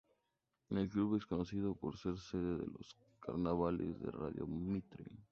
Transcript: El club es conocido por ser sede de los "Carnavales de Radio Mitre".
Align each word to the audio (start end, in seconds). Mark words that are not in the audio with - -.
El 0.71 0.89
club 0.89 1.13
es 1.17 1.27
conocido 1.27 1.75
por 1.75 1.95
ser 1.95 2.17
sede 2.17 2.57
de 2.57 2.65
los 2.65 2.97
"Carnavales 3.19 3.99
de 4.01 4.09
Radio 4.09 4.47
Mitre". 4.47 5.05